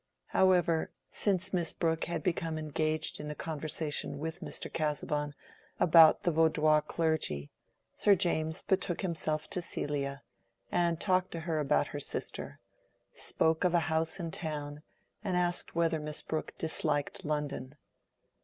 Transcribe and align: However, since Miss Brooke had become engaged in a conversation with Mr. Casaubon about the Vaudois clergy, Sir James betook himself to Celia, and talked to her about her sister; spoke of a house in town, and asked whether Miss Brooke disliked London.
However, 0.29 0.89
since 1.11 1.53
Miss 1.53 1.73
Brooke 1.73 2.05
had 2.05 2.23
become 2.23 2.57
engaged 2.57 3.19
in 3.19 3.29
a 3.29 3.35
conversation 3.35 4.17
with 4.17 4.39
Mr. 4.39 4.65
Casaubon 4.73 5.35
about 5.79 6.23
the 6.23 6.31
Vaudois 6.31 6.81
clergy, 6.81 7.51
Sir 7.93 8.15
James 8.15 8.63
betook 8.63 9.01
himself 9.01 9.47
to 9.51 9.61
Celia, 9.61 10.23
and 10.71 10.99
talked 10.99 11.29
to 11.33 11.41
her 11.41 11.59
about 11.59 11.85
her 11.89 11.99
sister; 11.99 12.59
spoke 13.13 13.63
of 13.63 13.75
a 13.75 13.79
house 13.93 14.19
in 14.19 14.31
town, 14.31 14.81
and 15.23 15.37
asked 15.37 15.75
whether 15.75 15.99
Miss 15.99 16.23
Brooke 16.23 16.55
disliked 16.57 17.23
London. 17.23 17.75